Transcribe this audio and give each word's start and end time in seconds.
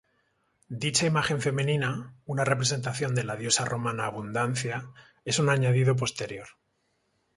Dicha 0.83 1.05
imagen 1.05 1.41
femenina, 1.41 2.15
una 2.25 2.43
representación 2.43 3.13
de 3.13 3.23
la 3.23 3.35
diosa 3.35 3.65
romana 3.65 4.07
Abundancia, 4.07 4.89
es 5.25 5.37
un 5.37 5.47
añadido 5.49 5.95
posterior. 5.95 6.47